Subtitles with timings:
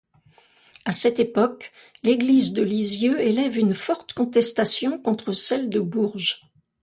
[0.85, 6.41] À cette époque, l'Église de Lisieux élève une forte contestation contre celle de Bourges.